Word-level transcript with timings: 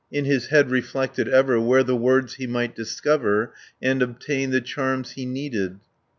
In 0.11 0.25
his 0.25 0.47
head 0.47 0.71
reflected 0.71 1.27
ever. 1.27 1.59
Where 1.59 1.83
the 1.83 1.95
words 1.95 2.33
he 2.33 2.47
might 2.47 2.75
discover, 2.75 3.53
And 3.83 4.01
obtain 4.01 4.49
the 4.49 4.59
charms 4.59 5.11
he 5.11 5.27
needed. 5.27 5.79